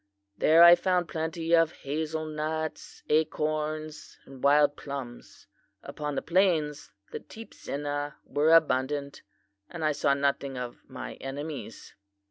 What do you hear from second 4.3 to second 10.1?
wild plums. Upon the plains the teepsinna were abundant, and I